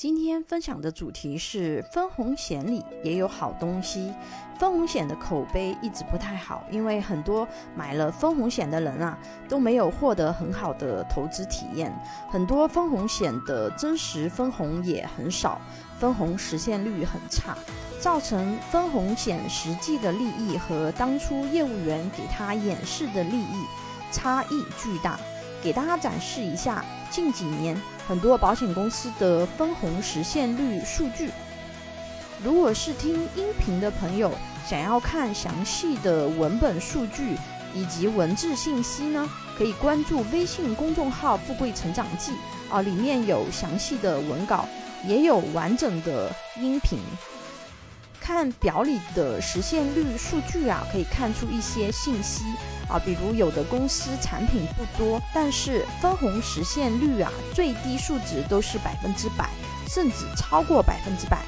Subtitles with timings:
[0.00, 4.10] 今天分享的主题是分红险里也有好东西。
[4.58, 7.46] 分红险的口碑一直不太好，因为很多
[7.76, 11.94] 买了分红险的人啊都没有获得很好的投资体验，
[12.30, 15.60] 很多分红险的真实分红也很少，
[15.98, 17.54] 分红实现率很差，
[18.00, 23.66] 造成分红险实际的利益和当初业务员给他演示的利益
[24.10, 25.20] 差异巨大。
[25.62, 27.80] 给大家展示一下近几年。
[28.08, 31.30] 很多保险公司的分红实现率数据。
[32.42, 34.32] 如果是听音频的朋友，
[34.66, 37.36] 想要看详细的文本数据
[37.72, 42.32] 以及文字信息呢，可以关注微信公众号“富贵成长记”
[42.68, 44.66] 啊，里面有详细的文稿，
[45.06, 46.98] 也有完整的音频。
[48.32, 52.44] 看表里的实现率数据啊，可以看出一些信息。
[52.88, 59.50] 啊，比如有的公司产品不多，但是分红实现率啊，最低数值都是百分之百，
[59.88, 61.38] 甚至超过百分之百，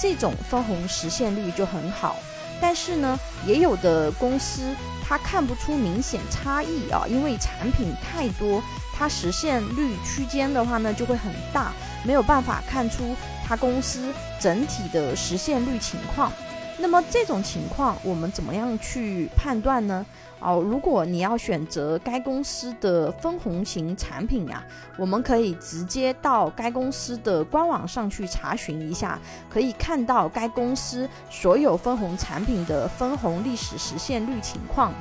[0.00, 2.16] 这种分红实现率就很好。
[2.60, 4.74] 但是呢，也有的公司
[5.08, 8.60] 它看不出明显差异啊，因为产品太多，
[8.92, 11.72] 它实现率区间的话呢就会很大，
[12.04, 13.16] 没有办法看出
[13.56, 16.32] 公司整体的实现率情况。
[16.78, 20.04] 那么这种情况，我们怎么样去判断呢？
[20.40, 24.64] 哦，如果你要选择该公司的分红型产品呀，
[24.96, 29.16] 我们可以直接到该公司的官网上去查询一下，
[29.48, 34.92] 可以看到该公司所有分红产品的分红历史实现率情况。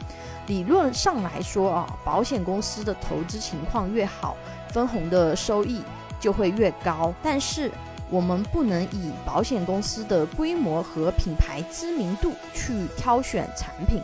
[0.45, 4.37] 理论上来说啊，保险公司的投资情况越好，
[4.69, 5.81] 分红的收益
[6.19, 7.11] 就会越高。
[7.23, 7.71] 但是
[8.11, 13.99] 我们不能以保险公司的规模和品牌知名度去挑选产品。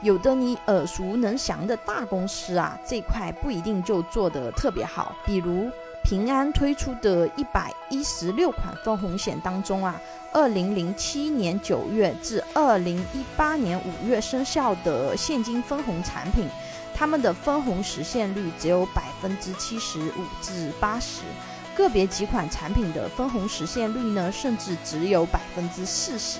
[0.00, 5.14] 有的你耳熟能详的大公司啊，这块不一定就做得特别好。
[5.24, 5.70] 比如
[6.02, 10.00] 平安推出的一百一十六款分红险当中啊，
[10.32, 16.48] 二零零七年九月至二零一八年五月生效的现金分红产品，
[16.92, 21.20] 他们的分红实现率只有百分之七十五至八十，
[21.76, 26.38] 个别几款产品的分红实现率呢，甚至只有百分之四十。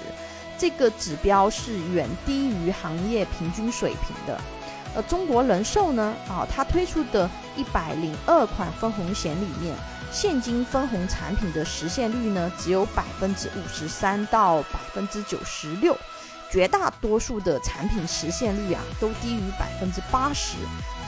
[0.59, 4.41] 这个指标是远低于行业平均水平的。
[4.94, 9.75] 呃，中国人寿呢，啊，它推出的一百零二款分红险里面，
[10.12, 15.97] 现金分红产品的实现率呢，只有百分之五十三到百分之九十六，
[16.53, 20.59] 绝大多数的产品实现率啊，都低于百分之八十，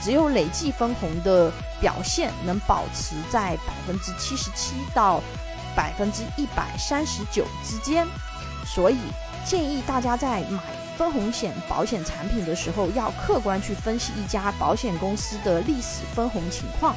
[0.03, 5.21] 只有累计分红的表现能保持在百分之七十七到
[5.75, 8.07] 百分之一百三十九之间，
[8.65, 8.97] 所以。
[9.45, 10.59] 建议大家在买
[10.97, 16.95] 分红险保险产品的时候，要客观去分析一家保险公司的历史分红情况，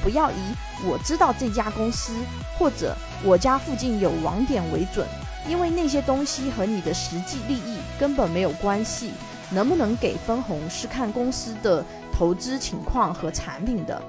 [0.00, 0.54] 不要以
[0.84, 2.12] 我知道这家公司
[2.56, 5.04] 或者我家附近有网点为准，
[5.46, 9.12] 因为那些东西和你的实际利益根本没有关系。
[9.50, 11.82] 能不能给分红是看公司的
[12.12, 14.02] 投资情况和产品的。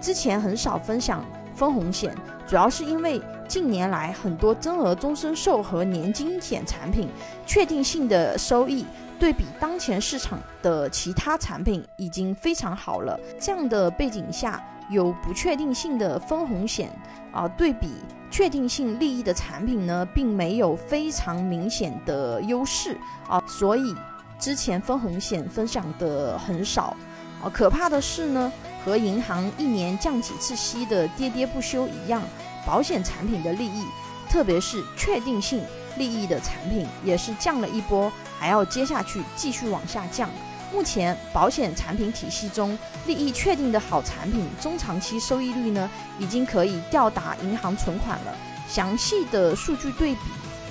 [0.00, 1.24] 之前很少分享
[1.54, 2.12] 分红险，
[2.48, 3.20] 主要是因为。
[3.48, 7.10] 近年来，很多增额终身寿和年金险产品
[7.44, 8.86] 确定性的收益，
[9.18, 13.20] 对比当前市场的其他产品已经非常好了。
[13.38, 16.90] 这样的背景下，有不确定性的分红险
[17.32, 17.88] 啊，对比
[18.30, 22.96] 确定性利益的产品呢，并没有非常明显的优势
[23.28, 23.42] 啊。
[23.46, 23.94] 所以
[24.38, 26.96] 之前分红险分享的很少
[27.42, 27.50] 啊。
[27.52, 28.52] 可怕的是呢，
[28.84, 32.22] 和银行一年降几次息的喋喋不休一样。
[32.64, 33.84] 保险产品的利益，
[34.28, 35.60] 特别是确定性
[35.96, 40.30] 利益的产品，也是降了一波，还要接下去继续往下降。
[40.72, 48.34] 目前保险产品体系中，利益确定的好产品，中长期收益率呢，已经可以吊打银行存款了。
[48.66, 50.20] 详细的数据对比，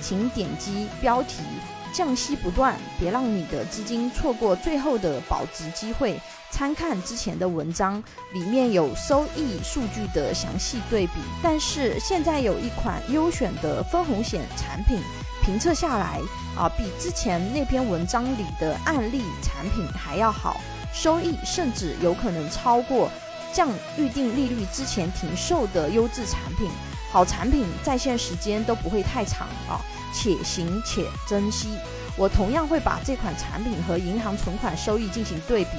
[0.00, 1.42] 请点击标题。
[1.92, 6.18] 降息不断，别让你的资金错过最后的保值机会。
[6.50, 8.02] 参看之前的文章，
[8.34, 11.12] 里面有收益数据的详细对比。
[11.42, 14.98] 但是现在有一款优选的分红险产品，
[15.42, 16.20] 评测下来
[16.54, 20.60] 啊，比之前那篇文章里的案例产品还要好，
[20.92, 23.10] 收益甚至有可能超过
[23.50, 26.70] 降预定利率之前停售的优质产品。
[27.10, 29.80] 好产品在线时间都不会太长啊。
[30.12, 31.76] 且行且珍惜。
[32.16, 35.70] 我同样会把这款产品和银行存款收益进行对比。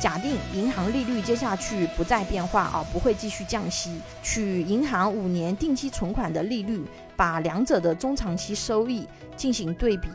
[0.00, 6.84] 假定银行利率接下去不再变化啊，不会继续降息，取银行五年定期存款的利率，
[7.16, 10.08] 把两者的中长期收益进行对比。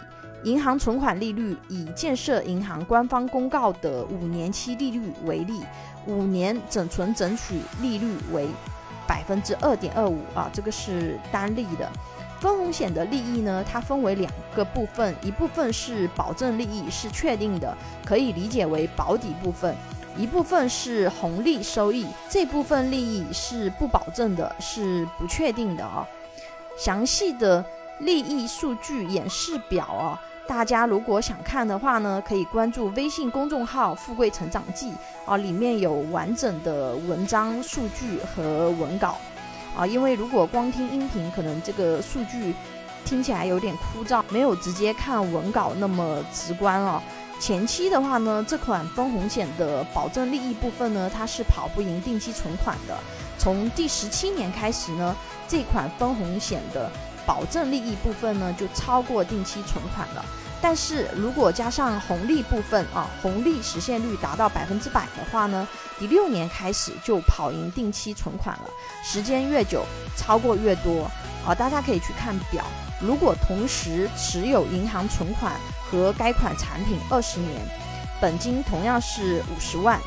[0.46, 5.60] 银行存款利率以建设银行官方公告的五年期利率为例，
[6.06, 8.48] 五年整存整取利率为
[9.06, 11.92] 百分之二点二五啊，这个是单利的。
[12.44, 17.74] 分红险的利益呢，它分为两个部分，一部分是保证利益，是确定的，
[18.04, 19.74] 可以理解为保底部分；
[20.18, 26.06] 一部分是红利收益，这部分利益是不保证的，是不确定的啊。
[26.78, 27.64] 详细的
[28.00, 34.92] 利益数据演示表啊，大家如果想看的话呢，可以关注微信公众号“富贵成长记”
[35.26, 39.16] 啊，里面有完整的文章、数据和文稿。
[39.76, 42.54] 啊，因为如果光听音频，可能这个数据
[43.04, 47.02] 听起来有点枯燥，没有直接看文稿那么直观啊。
[47.40, 52.98] 前期的话呢，这款分红险的保证利益部分呢，它是跑不赢定期存款的。
[53.38, 55.16] 从第十七年开始呢，
[55.48, 56.90] 这款分红险的
[57.26, 60.24] 保证利益部分呢，就超过定期存款了。
[60.64, 65.68] 但是如果加上红利部分啊，红利实现率达到百分之百的话呢，
[66.00, 68.70] 第六年开始就跑赢定期存款了。
[69.04, 71.12] 时间越久，超过越多
[71.46, 71.54] 啊！
[71.54, 72.64] 大家可以去看表。
[73.02, 75.52] 如果同时持有银行存款
[75.92, 77.62] 和该款产品二十年，
[78.22, 79.98] 本金同样是五十万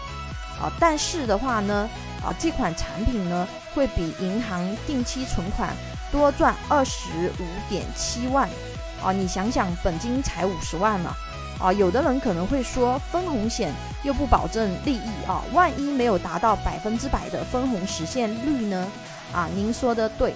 [0.59, 1.87] 啊，但是的话呢，
[2.25, 5.77] 啊这款产品呢会比银行定期存款
[6.11, 8.49] 多赚二十五点七万。
[9.03, 11.17] 啊，你想想，本金才五十万了，
[11.59, 13.73] 啊，有的人可能会说，分红险
[14.03, 18.87] 又不保证利益啊，万一没有达到百分之百的分红实现率呢？
[19.33, 20.35] 啊，您说的对，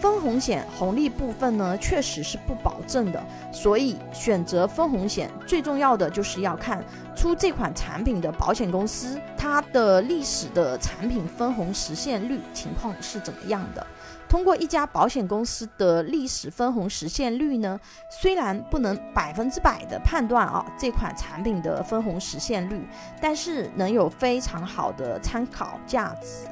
[0.00, 6.84] 分红险红利部分呢，确实是不保证的，所以选择分红险最重要的就是要看
[7.16, 13.86] 出这款产品的保险公司，它的历史的产品分红实现率情况是怎么样的。
[14.28, 17.78] 通过一家保险公司的历史分红实现率呢，
[18.10, 22.86] 虽然不能百分之百的判断啊这款产品的分红实现率，
[23.20, 26.48] 但是能有非常好的参考价值。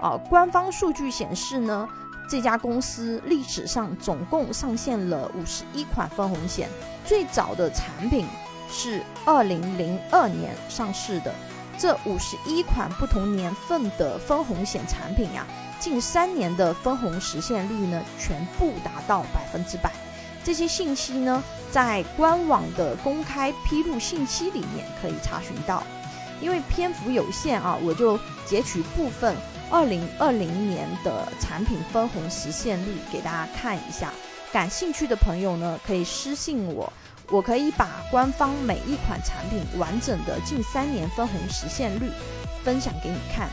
[0.00, 1.86] 啊，官方数据显示呢，
[2.30, 6.68] 这家公司历史上总共上线了五十一款分红险，
[7.04, 8.24] 最早的产品
[8.70, 11.34] 是二零零二年上市的。
[11.76, 15.44] 这五十一款不同年份的分红险产品呀。
[15.80, 19.90] 近三年的分红实现率呢，全部达到百分之百。
[20.44, 21.42] 这些信息呢，
[21.72, 25.82] 在官网的公开披露信息里面可以查询到。
[26.40, 28.16] 因为篇幅有限啊，我就
[28.46, 29.36] 截取部分
[29.70, 34.12] 二零二零年的产品分红实现率给大家看一下。
[34.52, 36.92] 感兴趣的朋友呢，可以私信我，
[37.30, 42.10] 我可以把官方每一款产品完整的近三年分红实现率
[42.64, 43.48] 分享给你看。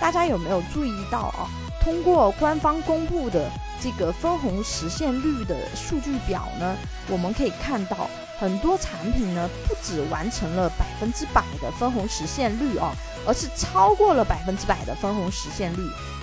[0.00, 1.50] 大家有没有注意到啊？
[1.82, 6.76] 通过官方公布的这个分红实现率的数据表呢，
[7.08, 12.92] 我们可以看到很多产品呢不止完成了百分之百的分红实现率哦，
[13.26, 15.78] 而是超过了百分之百的分红实现率。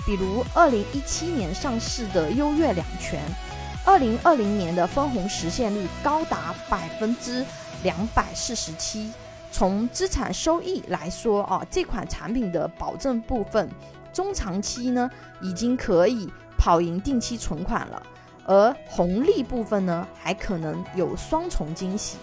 [0.06, 3.20] 比如二零一七年上市的优越两全，
[3.84, 7.44] 二零二零年的分红实现率高达百分之
[7.82, 9.10] 两百四十七。
[9.50, 13.68] 从资产收益来说啊，这款产品的保证部分。
[14.12, 15.10] 中长期呢，
[15.40, 18.00] 已经可以跑赢定期存款了，
[18.44, 22.18] 而红利部分呢，还可能有双重惊喜。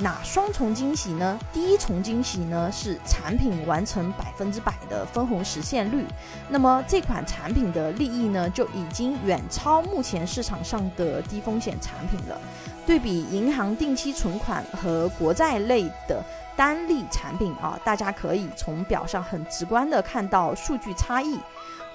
[0.00, 1.36] 哪双重惊喜呢？
[1.52, 6.04] 第一重惊喜呢是产品完成百分之百的分红实现率，
[6.48, 12.40] 那么这款产品的利益呢就已经远超目前市场上的低风险产品了。
[12.86, 16.22] 对比银行定期存款和国债类的。
[16.56, 21.38] 单利产品啊，大家可以从表上很直观的看到数据差异。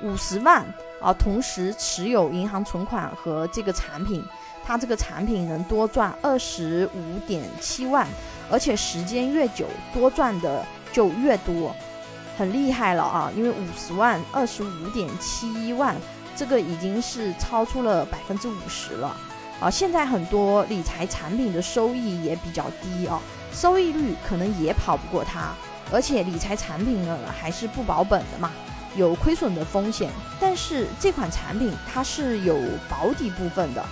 [0.04, 0.64] 五十万
[1.02, 4.24] 啊，同时持有银行存款和这个产品，
[4.64, 8.08] 它这个产品能多赚二十五点七万，
[8.52, 11.74] 而且时间越久，多赚的就越多，
[12.38, 13.32] 很厉害了啊！
[13.36, 15.96] 因为五十万二十五点七万，
[16.36, 19.16] 这个已经是超出了百分之五十了
[19.60, 19.70] 啊！
[19.70, 23.20] 现在很多理财产品的收益也比较低啊。
[23.54, 25.54] 收益率可能也跑不过它，
[25.92, 28.52] 而且理财产品呢还是不保本的嘛，
[28.96, 30.10] 有亏损的风险。
[30.40, 32.58] 但是这款产品它是有
[32.90, 33.84] 保底部分的，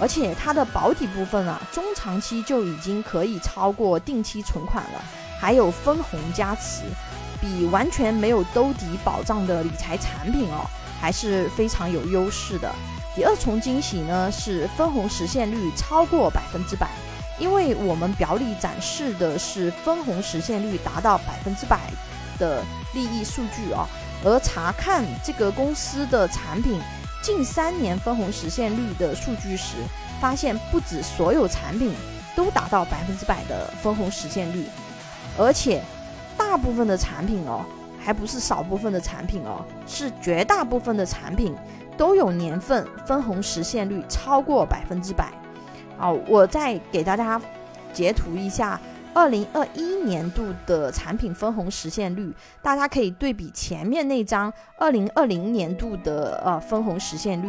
[0.00, 5.02] 而且它的保底部分啊，中长期就已经可以超过定期存款了，
[5.40, 6.82] 还有分红加持，
[7.40, 10.64] 比完全没有兜底保障的理财产品哦，
[11.00, 12.72] 还是非常有优势的。
[13.14, 16.88] 第二重惊喜呢是分红实现率超过百分之百。
[17.40, 21.78] 因为我们表里展示的是分红实现率达到百分之百
[22.36, 22.64] 的
[22.94, 23.86] 利益数据啊，
[24.24, 26.80] 而查看这个公司的产品
[27.22, 29.76] 近三年分红实现率的数据时，
[30.20, 31.94] 发现不止所有产品
[32.34, 34.64] 都达到百分之百的分红实现率，
[35.36, 35.82] 而且
[36.36, 37.64] 大部分的产品哦
[38.00, 41.54] 还不是少部分的产品哦，是绝大部分的产品
[41.96, 45.32] 都有年份分红实现率超过百分之百。
[45.96, 47.40] 好，我再给大家
[47.92, 48.80] 截图一下
[49.14, 57.48] 二零二一年度的产品分红实现率，大家可以对比前面那张二零二零年度的呃分红实现率。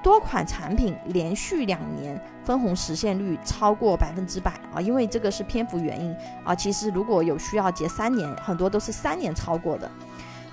[0.00, 6.54] 多款产品连续两年分红实现率超过百分之百啊，因为这个是篇幅原因啊。
[6.54, 9.90] 其实如果有需要结三年，很多都是三年超过的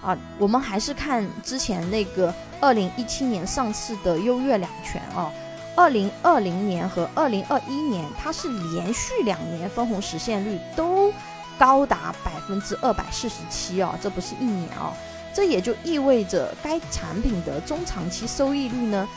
[0.01, 0.17] 啊。
[0.39, 5.31] 我们还是看之前那个二零一七年上市的优越两全啊，
[5.75, 11.11] 二零二零年和二零二一年它是连续两年分红实现率都
[11.57, 14.93] 高达百分之二百四十七哦，这不是一年哦，
[15.33, 19.07] 这也就意味着该产品的中长期收益率呢。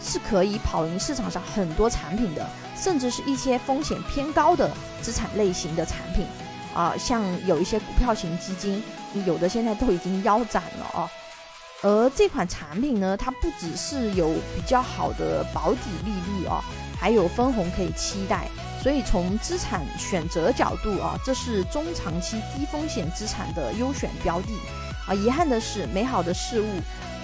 [0.00, 4.70] 是可以跑赢市场上很多产品的，甚至是一些风险偏高的
[5.02, 6.24] 资产类型的产品
[6.72, 8.80] 啊，像有一些股票型基金，
[9.26, 11.10] 有的现在都已经腰斩了哦。
[11.82, 16.60] 而这款产品呢，它不只是有比较好的保底利率哦，
[16.98, 18.48] 还有分红可以期待，
[18.82, 24.48] 所以从资产选择角度啊，这是中长期低风险资产的优选标的
[25.06, 25.14] 啊。
[25.14, 26.66] 遗憾的是，美好的事物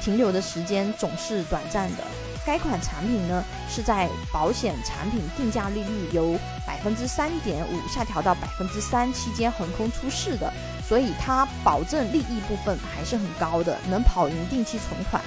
[0.00, 2.04] 停留的时间总是短暂的。
[2.46, 10.52] 该款产品呢是在保险产品定价利率由百分之三点五下调到百分之三期间横空出世的，
[10.86, 15.22] 所以它保证利益部分还是很高的，能跑赢定期存款。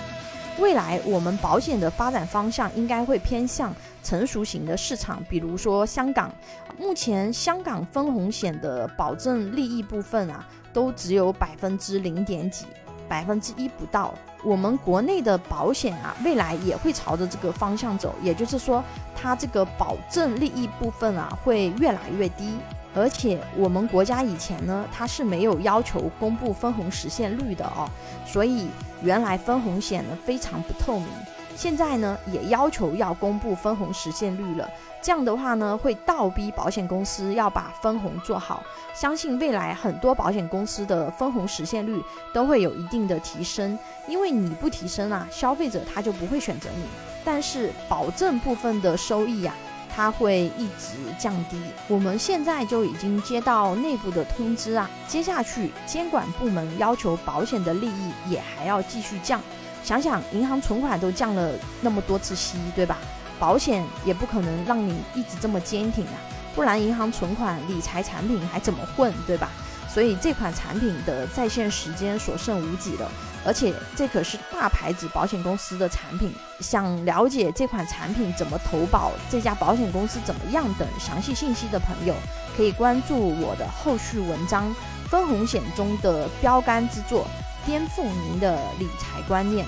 [0.60, 3.74] 未来我们保险的发展方向应该会偏向
[4.04, 6.32] 成熟型的市场，比如说香港。
[6.80, 12.66] 目前香港分红险的保证利益部分啊，都只有百分之零点几。
[13.10, 18.84] 百分之一不到，我们国内的保险啊，未来也会朝着这个方向走，也就是说，
[19.16, 22.58] 它这个保证利益部分啊会越来越低，
[22.98, 27.88] 而且我们国家以前呢，它是没有要求公布分红实现率的哦，
[28.26, 28.68] 所以
[29.04, 31.08] 原来分红险呢非常不透明。
[31.56, 34.70] 现在呢，也要求要公布分红实现率了。
[35.02, 38.64] 这样的话呢，会倒逼保险公司要把分红做好。
[38.94, 42.00] 相信未来很多保险公司的分红实现率
[42.34, 43.78] 都会有一定的提升。
[44.08, 46.84] 因为你不提升啊，消费者他就不会选择你。
[47.26, 49.54] 但是保证部分的收益呀，
[49.98, 51.60] 它会一直降低。
[51.88, 59.42] 我们现在就已经接到内部的通知啊，接下去监管部门要求保险的利益也还要继续降。
[59.84, 63.00] 想想银行存款都降了那么多次息，对吧？
[63.40, 66.14] 保险也不可能让你一直这么坚挺啊，
[66.54, 69.50] 不然银行存款理财产品还怎么混，对吧？
[69.90, 73.10] 所以这款产品的在线时间所剩无几了，
[73.48, 76.34] 而且这可是大牌子保险公司的产品。
[76.60, 82.14] 想了解这款产品怎么投保，这家保险公司怎么样等详细信息的朋友，
[82.58, 84.70] 可以关注我的后续文章
[85.10, 87.26] 《分红险中的标杆之作》。
[87.66, 89.66] 颠覆您的理财观念，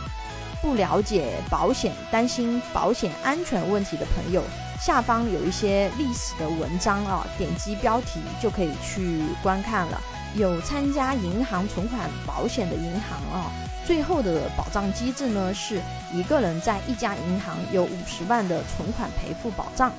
[0.61, 4.41] 不了解保险、担心保险安全问题的朋友，
[4.79, 10.01] 下方有一些历史的文章啊，点击标题就可以去观看了。
[10.35, 13.51] 有参加银行存款保险的银行啊，
[13.89, 15.81] 最后的保障机制呢，是
[16.13, 19.91] 一个人在一家银行有五十万的存款赔付保障，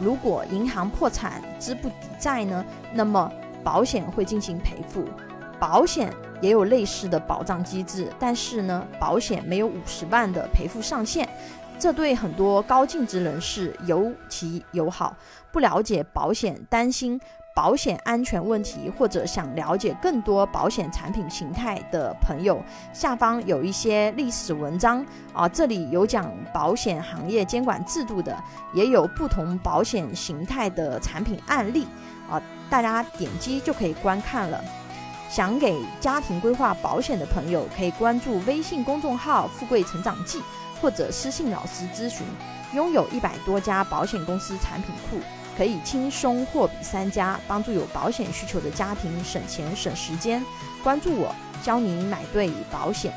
[0.00, 3.30] 如果银行破产资不抵债呢，那么
[3.62, 5.04] 保险会进行赔付。
[5.60, 11.28] 保险也有类似的保障机制，但是呢，保险没有五十万的赔付上限，
[11.78, 15.16] 这对很多高净值人士尤其友好。
[15.52, 17.20] 不了解保险、担心
[17.56, 28.36] 保险安全问题，或者想了解更多保险产品形态的朋友，下方有一些历史文章啊，这里有讲保险行业监管制度的，
[28.74, 31.86] 也有不同保险形态的产品案例
[32.30, 34.62] 啊，大家点击就可以观看了。
[35.30, 40.42] 想给家庭规划保险的朋友，可以关注微信公众号“富贵成长记”，
[40.82, 42.26] 或者私信老师咨询。
[42.74, 45.18] 拥有一百多家保险公司产品库，
[45.56, 50.44] 可以轻松货比三家，帮助有保险需求的家庭省钱省时间。
[50.84, 53.12] 关注我，教您买对保险。